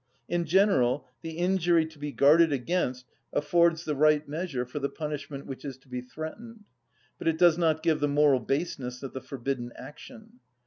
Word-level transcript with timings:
In 0.27 0.45
general 0.45 1.07
the 1.21 1.37
injury 1.37 1.85
to 1.85 1.99
be 1.99 2.11
guarded 2.11 2.51
against 2.51 3.05
affords 3.33 3.85
the 3.85 3.93
right 3.93 4.27
measure 4.27 4.65
for 4.65 4.79
the 4.79 4.89
punishment 4.89 5.45
which 5.45 5.63
is 5.63 5.77
to 5.77 5.87
be 5.87 6.01
threatened, 6.01 6.63
but 7.19 7.27
it 7.27 7.37
does 7.37 7.55
not 7.55 7.83
give 7.83 7.99
the 7.99 8.07
moral 8.07 8.39
baseness 8.39 9.03
of 9.03 9.13
the 9.13 9.21
forbidden 9.21 9.71
action. 9.75 10.39